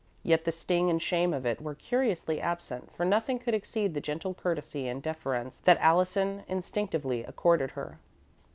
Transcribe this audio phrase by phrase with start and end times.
[0.23, 4.01] Yet the sting and shame of it were curiously absent, for nothing could exceed the
[4.01, 7.99] gentle courtesy and deference that Allison instinctively accorded her.